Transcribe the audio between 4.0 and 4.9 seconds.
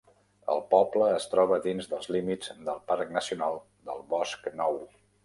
Bosc Nou.